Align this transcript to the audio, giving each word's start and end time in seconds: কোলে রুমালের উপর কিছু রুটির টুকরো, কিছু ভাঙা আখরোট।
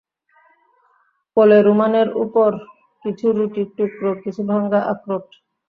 কোলে 1.37 1.59
রুমালের 1.61 2.09
উপর 2.23 2.49
কিছু 3.05 3.27
রুটির 3.37 3.69
টুকরো, 3.77 4.11
কিছু 4.23 4.41
ভাঙা 4.49 4.79
আখরোট। 4.91 5.27